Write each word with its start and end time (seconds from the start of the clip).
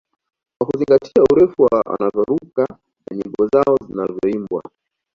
Kwa 0.57 0.67
kuzingatia 0.67 1.23
urefu 1.31 1.61
wa 1.63 1.83
wanavyoruka 1.85 2.65
na 3.07 3.17
nyimbo 3.17 3.47
zao 3.47 3.77
zinazoimbwa 3.87 4.63